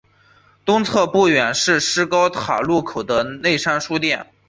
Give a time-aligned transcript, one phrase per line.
[0.65, 4.31] 东侧不远则是施高塔路口的内山书店。